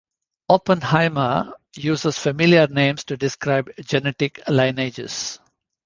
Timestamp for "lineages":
4.47-5.37